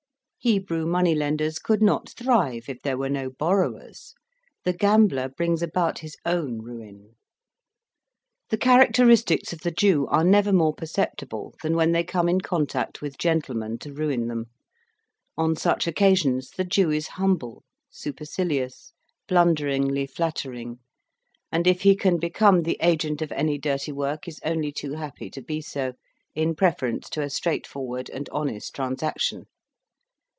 [0.43, 4.15] Hebrew money lenders could not thrive if there were no borrowers:
[4.63, 7.13] the gambler brings about his own ruin.
[8.49, 13.03] The characteristics of the Jew are never more perceptible than when they come in contact
[13.03, 14.45] with gentlemen to ruin them.
[15.37, 18.93] On such occasions, the Jew is humble, supercilious,
[19.27, 20.79] blunderingly flattering;
[21.51, 25.29] and if he can become the agent of any dirty work, is only too happy
[25.29, 25.93] to be so,
[26.33, 29.45] in preference to a straightforward and honest transaction.